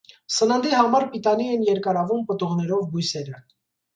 Սննդի 0.35 0.71
համար 0.77 1.05
պիտանի 1.11 1.45
են 1.57 1.67
երկարավուն 1.67 2.25
պտուղներով 2.31 2.89
բույսերը։ 2.95 3.37